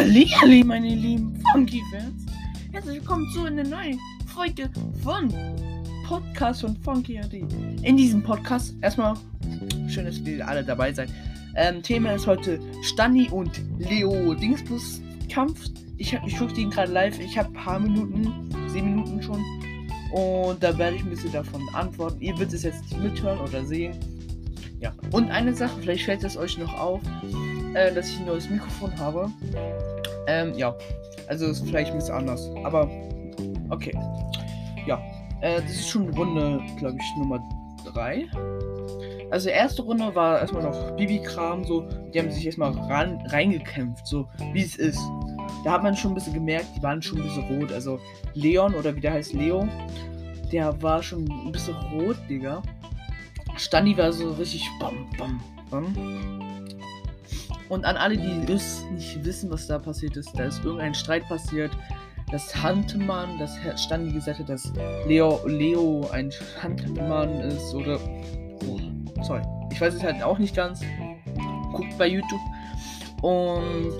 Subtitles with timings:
[0.00, 2.24] Hallihalli, meine lieben Funky-Fans.
[2.72, 4.00] Herzlich willkommen zu einer neuen
[4.34, 4.70] Folge
[5.02, 5.28] von
[6.06, 7.44] Podcast von Funky AD.
[7.82, 9.12] In diesem Podcast, erstmal,
[9.90, 11.10] schön, dass ihr alle dabei seid.
[11.54, 15.66] Ähm, Thema ist heute Stani und Leo Dingsbus Kampf.
[15.98, 17.20] Ich, ich gucke den gerade live.
[17.20, 19.44] Ich habe ein paar Minuten, sieben Minuten schon.
[20.12, 22.22] Und da werde ich ein bisschen davon antworten.
[22.22, 23.92] Ihr werdet es jetzt mithören oder sehen.
[24.80, 24.94] Ja.
[25.10, 27.02] Und eine Sache, vielleicht fällt es euch noch auf
[27.74, 29.30] äh, dass ich ein neues Mikrofon habe.
[30.26, 30.74] Ähm, ja.
[31.26, 32.48] Also ist vielleicht ein bisschen anders.
[32.64, 32.88] Aber
[33.70, 33.96] okay.
[34.86, 35.00] Ja.
[35.40, 37.42] Äh, das ist schon Runde, glaube ich, Nummer
[37.86, 38.26] 3.
[39.30, 44.28] Also erste Runde war erstmal noch Bibi-Kram, so, die haben sich erstmal ran, reingekämpft, so
[44.52, 45.00] wie es ist.
[45.64, 47.72] Da hat man schon ein bisschen gemerkt, die waren schon ein bisschen rot.
[47.72, 48.00] Also
[48.34, 49.68] Leon oder wie der heißt Leo,
[50.52, 52.60] der war schon ein bisschen rot, Digga.
[53.56, 56.39] Stani war so richtig bam, bam, bam.
[57.70, 61.26] Und an alle, die es nicht wissen, was da passiert ist, da ist irgendein Streit
[61.28, 61.70] passiert.
[62.32, 64.72] Dass Handmann, das Standi gesagt hat, dass
[65.06, 66.30] Leo, Leo ein
[66.60, 67.98] Handmann ist oder.
[68.66, 68.78] Oh,
[69.22, 69.42] sorry.
[69.72, 70.82] Ich weiß es halt auch nicht ganz.
[71.72, 72.40] Guckt bei YouTube.
[73.22, 73.98] Und.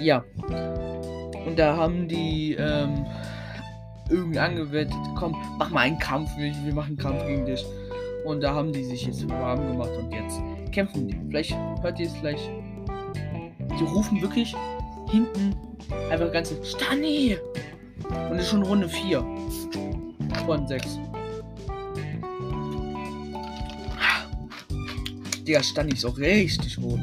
[0.00, 0.24] Ja.
[1.46, 3.06] Und da haben die ähm,
[4.10, 7.64] irgendwie angewettet, komm, mach mal einen Kampf, wir, wir machen einen Kampf gegen dich.
[8.24, 10.40] Und da haben die sich jetzt warm gemacht und jetzt
[10.72, 11.16] kämpfen die.
[11.28, 12.50] Vielleicht hört ihr es gleich.
[13.78, 14.54] Die rufen wirklich
[15.10, 15.54] hinten
[16.10, 17.36] einfach ganze Stani!
[18.08, 19.24] Und es ist schon Runde 4
[20.46, 20.98] von 6.
[25.46, 27.00] Der Stani ist auch richtig rot.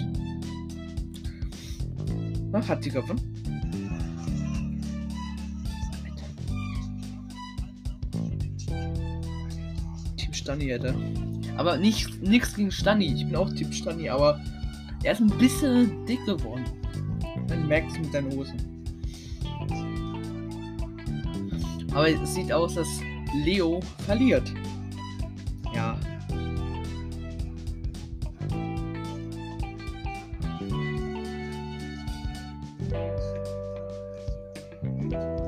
[2.52, 3.20] Na, hat die gewonnen?
[10.18, 10.96] Team Stani hätte.
[11.60, 13.14] Aber nicht nichts gegen Stani.
[13.14, 14.40] Ich bin auch Typ Stani, aber
[15.04, 16.64] er ist ein bisschen dick geworden.
[17.50, 18.56] Man merkt es mit seinen Hosen.
[21.94, 22.88] Aber es sieht aus, dass
[23.44, 24.54] Leo verliert.
[25.76, 26.00] Ja.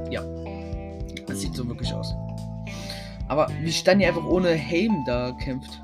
[0.09, 0.25] Ja.
[1.25, 2.13] Das sieht so wirklich aus.
[3.29, 5.80] Aber wie Stani einfach ohne Helm da kämpft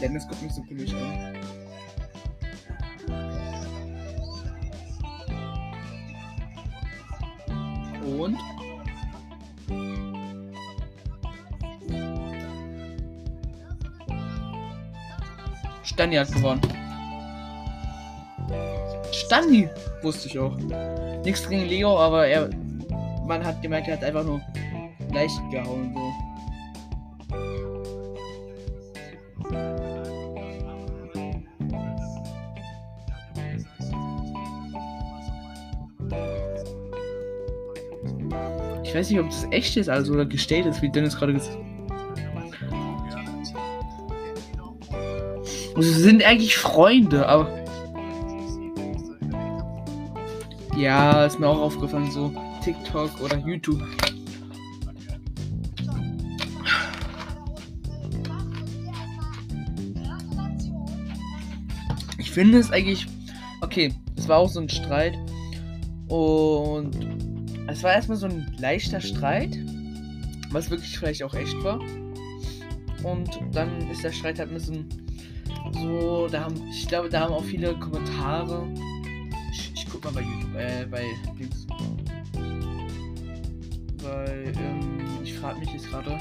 [0.00, 1.36] Dennis guckt mich so komisch an.
[8.18, 8.36] Und
[15.96, 16.60] Stani hat gewonnen.
[19.12, 19.66] Stani!
[20.02, 20.54] Wusste ich auch.
[21.24, 22.50] Nichts gegen Leo, aber er.
[23.26, 24.42] Man hat gemerkt, er hat einfach nur
[25.14, 25.94] leicht gehauen.
[25.94, 26.12] So.
[38.84, 41.56] Ich weiß nicht, ob das echt ist, also oder gestellt ist, wie Dennis gerade gesagt
[41.56, 41.75] hat.
[45.78, 47.50] Sie sind eigentlich Freunde, aber.
[50.74, 52.32] Ja, ist mir auch aufgefallen, so
[52.64, 53.82] TikTok oder YouTube.
[62.18, 63.06] Ich finde es eigentlich.
[63.60, 65.18] Okay, es war auch so ein Streit.
[66.08, 66.94] Und
[67.66, 69.58] es war erstmal so ein leichter Streit.
[70.50, 71.80] Was wirklich vielleicht auch echt war.
[73.02, 75.05] Und dann ist der Streit halt ein bisschen
[75.72, 76.28] so.
[76.28, 78.66] Da haben, ich glaube, da haben auch viele Kommentare.
[79.52, 81.04] Ich, ich guck mal bei YouTube, äh, bei
[81.38, 81.66] Links.
[84.02, 86.18] Weil, ähm, ich frage mich jetzt gerade.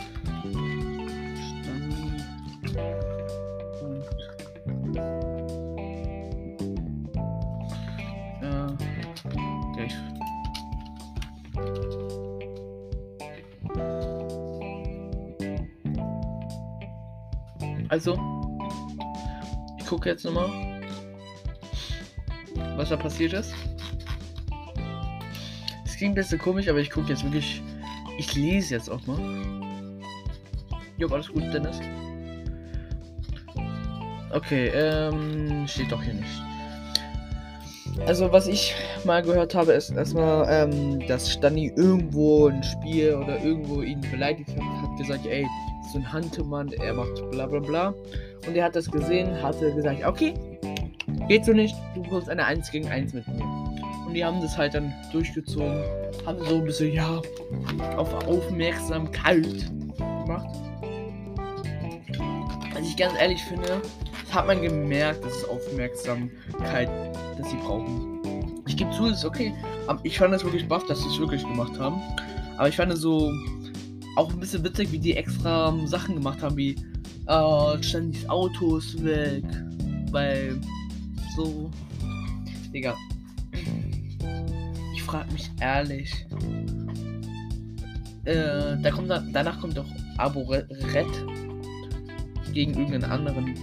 [17.89, 18.34] Also,
[19.85, 20.49] ich gucke jetzt nochmal,
[22.75, 23.53] was da passiert ist.
[25.85, 27.61] Es klingt ein bisschen komisch, aber ich gucke jetzt wirklich.
[28.17, 29.19] Ich lese jetzt auch mal.
[30.97, 31.79] Jo, alles gut, Dennis.
[34.31, 36.41] Okay, ähm, steht doch hier nicht.
[38.07, 38.73] Also, was ich
[39.03, 44.49] mal gehört habe, ist erstmal, ähm, dass Stani irgendwo ein Spiel oder irgendwo ihn beleidigt
[44.49, 45.45] hat, hat gesagt, ey,
[45.95, 47.94] so ein Huntemann, er macht bla bla bla.
[48.47, 50.33] Und er hat das gesehen, hatte gesagt, okay,
[51.27, 53.44] geht so nicht, du holst eine 1 gegen 1 mit mir.
[54.06, 55.83] Und die haben das halt dann durchgezogen,
[56.25, 57.21] haben so ein bisschen, ja,
[57.95, 60.47] auf Aufmerksamkeit gemacht.
[62.75, 63.81] Also ich ganz ehrlich finde,
[64.25, 66.89] das hat man gemerkt, dass es Aufmerksamkeit,
[67.38, 68.21] dass sie brauchen.
[68.68, 69.53] Ich gebe zu, es ist okay.
[69.88, 72.01] Aber ich fand es wirklich baff, dass sie es wirklich gemacht haben.
[72.57, 73.31] Aber ich fand es so
[74.15, 76.75] auch ein bisschen witzig, wie die extra um, Sachen gemacht haben, wie
[77.27, 79.44] äh, ständig Autos weg.
[80.12, 80.59] Weil
[81.35, 81.69] so.
[82.73, 82.95] Digga.
[84.94, 86.25] Ich frag mich ehrlich.
[88.25, 89.85] Äh, da kommt dann, danach kommt doch
[90.18, 90.68] Aboret
[92.53, 93.53] gegen irgendeinen anderen.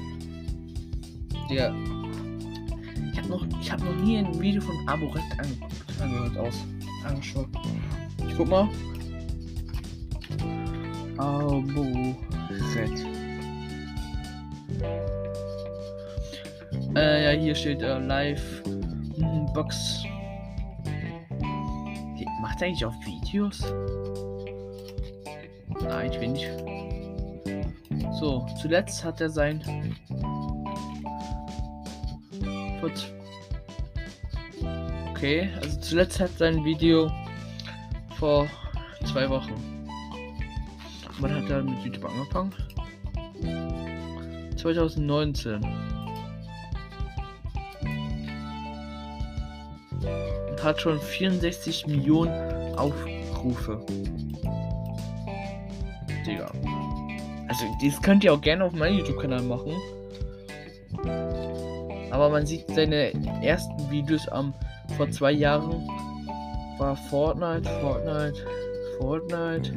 [1.50, 1.74] Digga.
[3.12, 6.64] Ich hab noch, hab noch nie ein Video von Aboret angeguckt, angehört aus.
[7.04, 7.48] Angeschaut.
[8.28, 8.68] Ich guck mal.
[11.18, 12.14] Abo
[12.74, 13.06] Red.
[16.94, 18.62] Äh, ja, hier steht äh, Live
[19.54, 20.02] Box.
[22.18, 23.60] Die, macht er eigentlich auch Videos?
[25.82, 26.48] Nein, ich will nicht.
[28.18, 29.62] So, zuletzt hat er sein.
[35.22, 37.08] Okay, also zuletzt hat sein Video
[38.18, 38.48] vor
[39.04, 39.71] zwei Wochen.
[41.22, 42.52] Wann hat er mit YouTube angefangen?
[44.56, 45.64] 2019.
[50.50, 53.86] Und hat schon 64 Millionen Aufrufe.
[56.26, 56.50] Digga.
[57.46, 59.76] Also, das könnt ihr auch gerne auf meinem YouTube-Kanal machen.
[62.10, 63.12] Aber man sieht seine
[63.44, 64.52] ersten Videos am
[64.96, 65.88] vor zwei Jahren
[66.78, 68.44] war Fortnite, Fortnite,
[69.02, 69.72] Fortnite,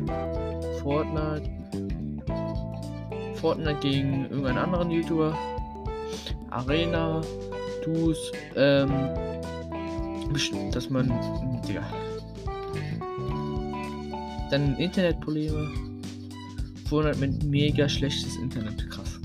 [0.83, 1.49] Fortnite.
[3.33, 5.35] Fortnite gegen irgendeinen anderen YouTuber.
[6.51, 7.21] Arena,
[7.83, 8.91] Dus, ähm,
[10.71, 11.09] dass man,
[11.73, 11.81] ja.
[14.51, 15.71] Dann Internetprobleme.
[16.87, 19.19] Fortnite mit mega schlechtes Internet, krass.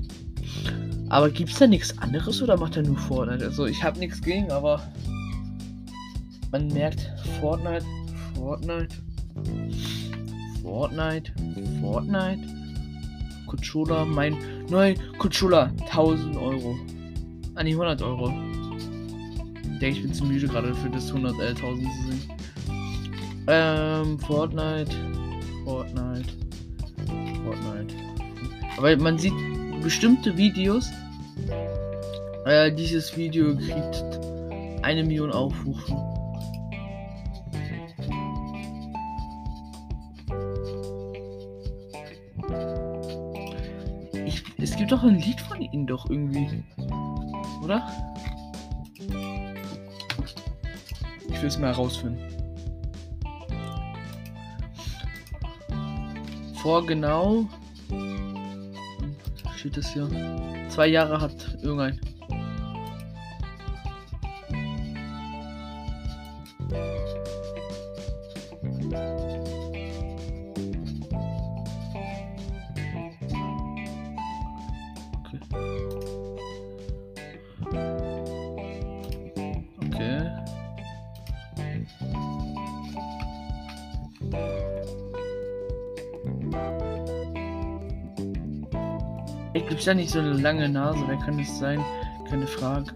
[1.09, 3.45] Aber gibt's da nichts anderes oder macht er nur Fortnite?
[3.45, 4.81] Also ich habe nichts gegen, aber
[6.51, 7.07] man merkt
[7.39, 7.85] Fortnite,
[8.33, 8.95] Fortnite.
[10.71, 11.33] Fortnite,
[11.81, 12.39] Fortnite.
[13.45, 14.37] Controller, mein
[14.69, 16.79] neuer Controller, 1000 Euro.
[17.55, 18.31] Ah, nee, 100 Euro.
[19.63, 22.21] Ich denke, ich bin zu müde gerade für das 100, äh, 1000 zu sehen.
[23.47, 24.95] Ähm, Fortnite,
[25.65, 26.29] Fortnite,
[27.43, 27.93] Fortnite.
[28.77, 29.33] Aber man sieht
[29.83, 30.89] bestimmte Videos.
[32.45, 34.05] Äh, dieses Video kriegt
[34.83, 36.20] eine Million Aufrufe.
[44.81, 46.63] Gibt doch ein Lied von ihnen doch irgendwie.
[47.63, 47.87] Oder?
[51.29, 52.19] Ich will es mal herausfinden.
[56.63, 57.45] Vor genau.
[59.55, 60.09] Steht das hier?
[60.69, 61.99] Zwei Jahre hat irgendein
[89.71, 91.81] Ich gibt ja nicht so eine lange Nase, wer kann es sein?
[92.29, 92.91] Keine Frage.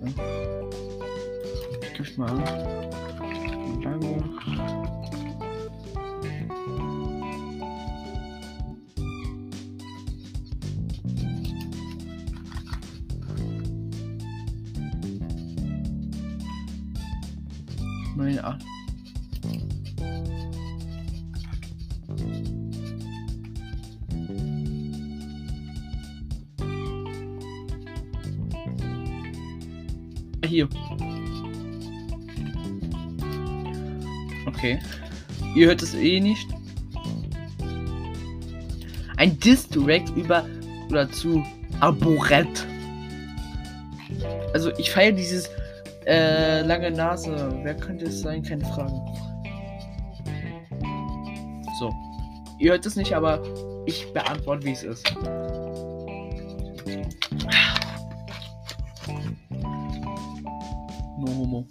[1.81, 2.43] Ich gebe mal an.
[3.81, 4.23] Lange.
[18.17, 18.74] Meine Art.
[30.55, 30.69] Hier.
[34.47, 34.79] Okay.
[35.53, 36.47] Ihr hört es eh nicht.
[39.17, 40.45] Ein Distract über
[40.89, 41.43] oder zu
[41.81, 42.65] Arborett.
[44.53, 45.49] Also ich feiere dieses
[46.05, 47.59] äh, lange Nase.
[47.63, 48.41] Wer könnte es sein?
[48.41, 48.93] Keine Frage.
[51.81, 51.93] So.
[52.59, 53.43] Ihr hört es nicht, aber
[53.85, 55.13] ich beantworte, wie es ist.
[61.25, 61.67] No homo.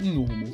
[0.00, 0.46] No homo.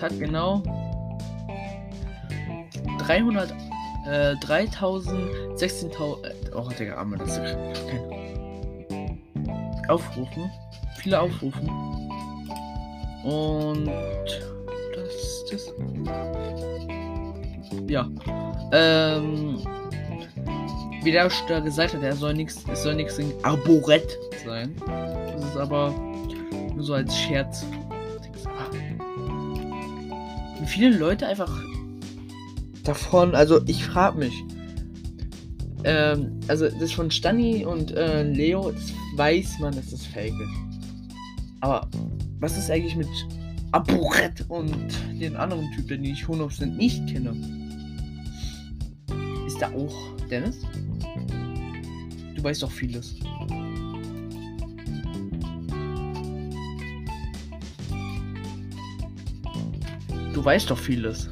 [0.00, 0.62] Hat genau
[2.98, 3.65] 300
[4.06, 5.18] äh, 3000,
[5.56, 6.24] 16.000.
[6.24, 9.20] Äh, oh, Digga, Arme, das ist kein.
[9.88, 10.50] Aufrufen.
[10.98, 11.68] Viele Aufrufen.
[13.24, 13.86] Und.
[14.94, 15.72] Das das.
[17.88, 18.08] Ja.
[18.72, 19.58] Ähm.
[21.02, 22.64] Wie der da gesagt hat, er soll nichts.
[22.72, 24.74] Es soll nichts in Arborett sein.
[24.84, 25.94] Das ist aber
[26.74, 27.64] nur so als Scherz.
[30.58, 31.50] Wie viele Leute einfach
[32.86, 34.44] davon, also ich frage mich.
[35.84, 40.82] Ähm, also das von Stani und äh, Leo, das weiß man, dass das fake ist.
[41.60, 41.88] Aber
[42.40, 43.08] was ist eigentlich mit
[43.72, 47.34] Aburet und den anderen Typen, die ich 100% nicht kenne?
[49.46, 49.94] Ist da auch
[50.30, 50.58] Dennis?
[52.34, 53.16] Du weißt doch vieles.
[60.32, 61.30] Du weißt doch vieles.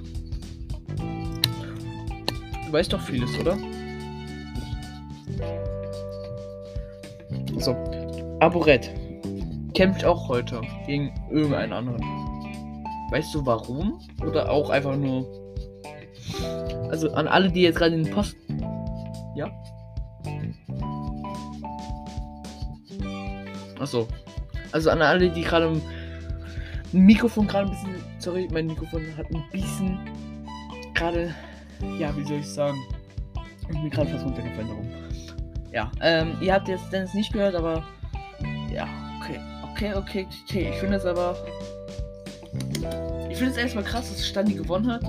[2.74, 3.56] Weißt doch vieles, oder?
[7.60, 7.76] So.
[8.40, 8.90] Aburet
[9.74, 12.02] kämpft auch heute gegen irgendeinen anderen.
[13.12, 14.00] Weißt du warum?
[14.26, 15.24] Oder auch einfach nur.
[16.90, 18.36] Also an alle, die jetzt gerade in den Post.
[19.36, 19.48] Ja?
[23.78, 24.08] Achso.
[24.72, 25.80] Also an alle, die gerade
[26.92, 27.94] im Mikrofon gerade ein bisschen.
[28.18, 29.96] Sorry, mein Mikrofon hat ein bisschen.
[30.92, 31.32] Gerade.
[31.98, 32.78] Ja, wie soll ich sagen?
[33.62, 34.88] Ich bin gerade fast runtergefallen darum.
[35.72, 37.82] Ja, ähm, ihr habt jetzt Dennis nicht gehört, aber.
[38.72, 38.88] Ja,
[39.20, 39.40] okay.
[39.72, 40.70] Okay, okay, okay.
[40.72, 41.36] Ich finde es aber.
[43.30, 45.02] Ich finde es erstmal krass, dass Standi gewonnen hat.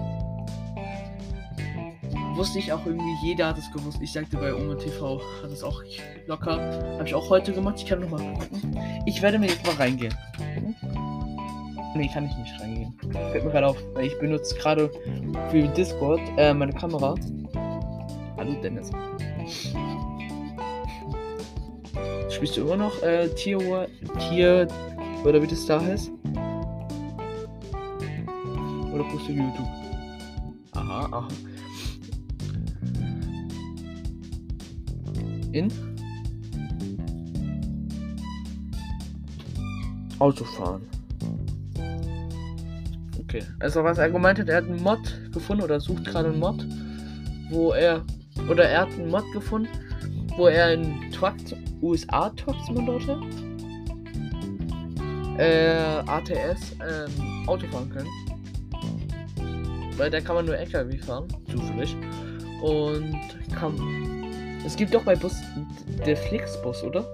[2.36, 4.00] Wusste ich auch irgendwie, jeder hat es gewusst.
[4.02, 5.82] Ich sagte bei Oma TV hat es auch
[6.26, 6.58] locker.
[6.98, 7.76] Habe ich auch heute gemacht.
[7.78, 8.78] Ich kann nochmal gucken.
[9.06, 10.14] Ich werde mir jetzt mal reingehen.
[11.96, 12.94] Nee, kann ich nicht reingehen.
[13.32, 14.92] Fällt mir gerade auf, ich benutze gerade
[15.50, 17.16] für Discord äh, meine Kamera.
[18.36, 18.92] Hallo Dennis.
[22.30, 23.88] Spielst du immer noch äh, Tier,
[24.20, 24.68] Tier
[25.24, 26.12] oder wie das da heißt?
[28.94, 29.68] Oder guckst du YouTube?
[30.74, 31.28] Aha, aha.
[35.54, 35.72] In?
[40.20, 40.95] Autofahren.
[43.36, 43.46] Okay.
[43.60, 45.00] Also was er gemeint hat, er hat einen Mod
[45.34, 46.66] gefunden oder sucht gerade einen Mod,
[47.50, 48.02] wo er
[48.50, 49.68] oder er hat einen Mod gefunden,
[50.38, 51.36] wo er in Truck
[51.82, 53.20] USA Trucks Modelle
[55.38, 58.10] äh, ATS ähm, Auto fahren können.
[59.98, 61.96] Weil da kann man nur LKW fahren, zufällig.
[62.62, 63.18] Und
[63.54, 63.76] kann.
[64.66, 65.36] Es gibt doch bei Bus
[66.06, 67.06] der Flixbus, oder?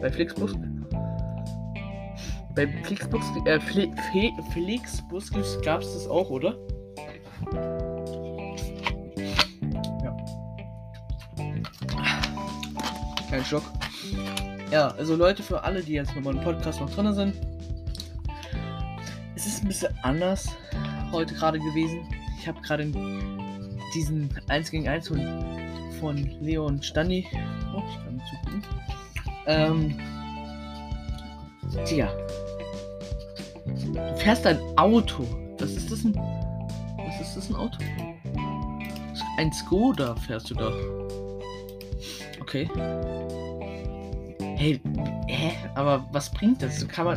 [0.00, 0.54] Bei Flixbus
[2.58, 3.92] bei Flixbus, äh, Fli
[4.52, 5.30] Flixbus
[5.62, 6.58] gab es das auch, oder?
[10.02, 10.16] Ja.
[13.30, 13.62] Kein Schock.
[14.72, 17.34] Ja, also Leute, für alle, die jetzt nochmal im Podcast noch drin sind.
[19.36, 20.48] Es ist ein bisschen anders
[21.12, 22.00] heute gerade gewesen.
[22.40, 22.90] Ich habe gerade
[23.94, 25.20] diesen 1 gegen 1 von,
[26.00, 27.24] von Leo und Stani.
[27.72, 28.64] Oh, ich kann zugucken.
[29.46, 29.94] Ähm,
[31.84, 32.10] Tja.
[33.76, 35.24] Du fährst ein Auto.
[35.58, 36.14] Was ist das ein.
[36.14, 37.78] Was ist das ein Auto?
[39.36, 40.72] Ein Skoda fährst du da.
[42.40, 42.68] Okay.
[44.56, 44.80] Hey,
[45.28, 45.52] hä?
[45.74, 46.86] Aber was bringt das?
[46.88, 47.16] Kann man.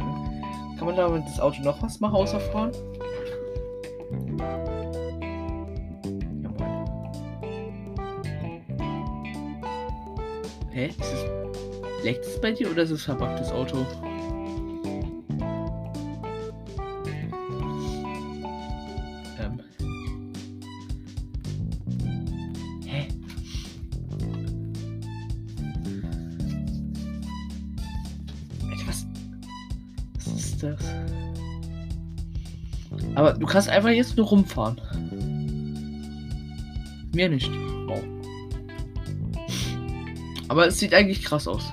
[0.77, 2.71] Kann man damit das Auto noch was machen außer fahren?
[10.71, 10.87] Hä?
[10.87, 11.25] Ist es.
[12.03, 13.85] Leckt es bei dir oder ist es verpacktes Auto?
[33.51, 34.79] Kannst einfach jetzt nur rumfahren.
[37.13, 37.51] Mir nicht.
[37.85, 38.01] Wow.
[40.47, 41.63] Aber es sieht eigentlich krass aus.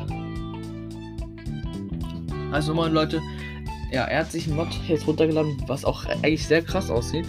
[2.50, 3.22] Also mal Leute,
[3.92, 7.26] ja, er hat sich ein Mod jetzt runtergeladen, was auch eigentlich sehr krass aussieht.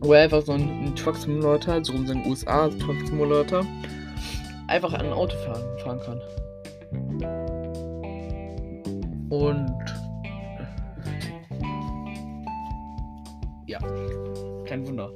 [0.00, 3.64] Wo er einfach so einen, Truck Simulator, so um seinen USA Truck Simulator,
[4.66, 6.20] einfach an ein Auto fahren, fahren kann.
[9.30, 10.07] Und
[13.68, 13.78] ja,
[14.64, 15.12] kein Wunder.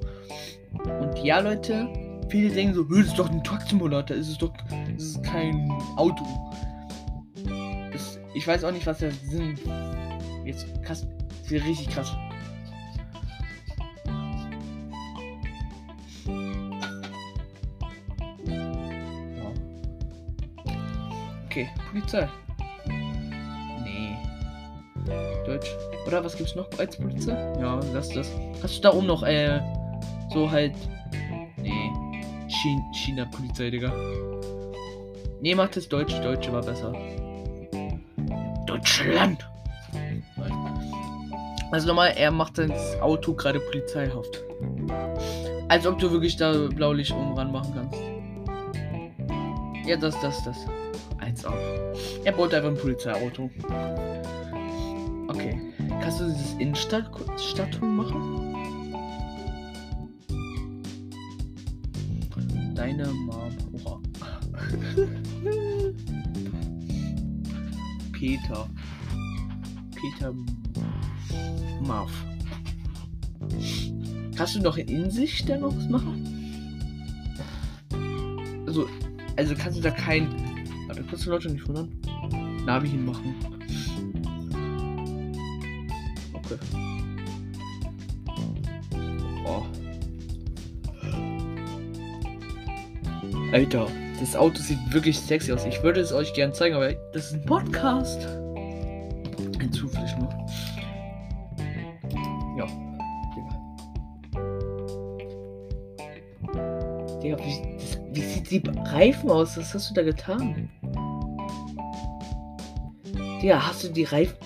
[0.73, 1.88] Und ja, Leute,
[2.28, 4.52] viele denken so, das ist doch ein Truck Simulator, es ist doch,
[4.97, 6.25] es ist kein Auto.
[7.92, 9.59] Das, ich weiß auch nicht, was der Sinn
[10.44, 11.06] jetzt krass,
[11.50, 12.14] richtig krass.
[21.47, 22.28] Okay, Polizei.
[25.44, 25.70] Deutsch.
[26.06, 27.32] Oder was gibt's noch als Polizei?
[27.61, 28.31] Ja, lass das.
[28.62, 29.61] Hast du da oben noch, äh,
[30.33, 30.74] so halt.
[31.57, 31.90] Nee.
[32.92, 33.92] China-Polizei, Digga.
[35.40, 36.14] Nee, macht das Deutsch.
[36.20, 36.92] Deutsche war besser.
[38.66, 39.48] Deutschland!
[39.92, 40.22] Nein.
[41.72, 44.44] Also nochmal, er macht sein Auto gerade polizeihaft.
[45.68, 48.00] Als ob du wirklich da Blaulicht oben ran machen kannst.
[49.87, 50.57] Ja, das, das, das.
[51.18, 51.59] Eins auf.
[52.24, 53.50] Er baut einfach ein Polizeiauto.
[56.12, 58.55] Kannst du dieses Innenstattung machen?
[62.75, 63.57] Deine Mom.
[63.72, 64.01] Oha.
[68.12, 68.68] Peter.
[69.94, 70.35] Peter
[71.81, 72.12] Marv.
[74.37, 76.27] Kannst du noch in Insicht dann noch was machen?
[78.66, 78.87] Also,
[79.37, 80.29] also kannst du da kein.
[80.88, 81.90] Warte, kannst du Leute nicht wundern?
[82.66, 83.62] Navi hinmachen.
[89.46, 89.62] Oh.
[93.53, 93.87] Alter,
[94.20, 95.64] das Auto sieht wirklich sexy aus.
[95.64, 98.25] Ich würde es euch gerne zeigen, aber das ist ein Podcast.
[99.59, 100.29] Ein Zuflucht nur.
[102.57, 102.66] Ja,
[107.22, 107.37] Digga.
[107.38, 107.62] Wie,
[108.12, 109.57] wie sieht die Reifen aus?
[109.57, 110.70] Was hast du da getan?
[113.42, 114.37] Digga, hast du die Reifen.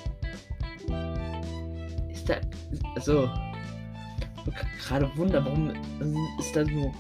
[3.06, 3.30] Also.
[4.80, 5.70] Gerade Wunder, warum
[6.38, 6.92] ist da so.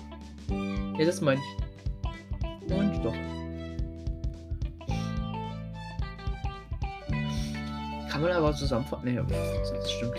[0.98, 2.70] Ja, das meine ich.
[2.70, 3.14] Meine ich doch.
[8.08, 9.04] Kann man aber zusammenfassen?
[9.04, 10.16] Nee, das stimmt.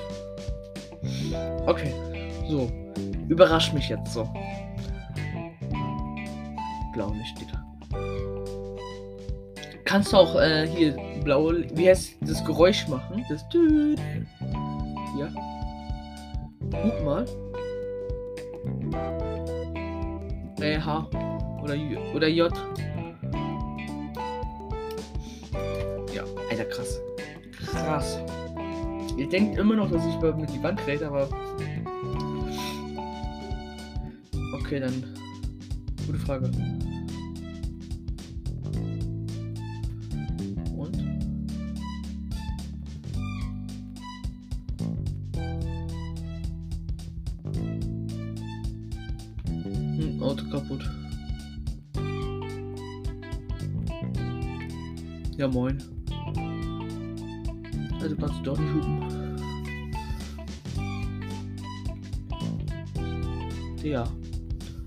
[1.66, 1.94] Okay,
[2.48, 2.70] so.
[3.28, 4.24] Überrasch mich jetzt so.
[6.94, 7.64] Blau nicht, Digga.
[9.86, 13.26] Kannst du auch äh, hier blau, wie heißt das Geräusch machen?
[13.30, 14.00] Das Düt.
[15.18, 15.30] Ja.
[16.84, 17.26] Guck mal.
[20.60, 21.10] Äh, H.
[21.64, 22.00] Oder J.
[22.16, 22.52] Oder J.
[26.14, 27.02] Ja, Alter, krass.
[27.66, 28.20] Krass.
[29.18, 31.28] Ihr denkt immer noch, dass ich mit die Wand rede, aber.
[34.54, 35.04] Okay, dann.
[36.06, 36.52] Gute Frage.
[55.38, 55.78] Ja, moin.
[58.02, 59.18] Also kannst du doch nicht hupen.
[63.84, 64.04] Ja.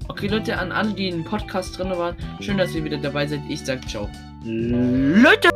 [0.08, 3.40] Okay, Leute, an alle, die im Podcast drin waren, schön, dass ihr wieder dabei seid.
[3.48, 4.08] Ich sag ciao.
[4.44, 5.50] Leute!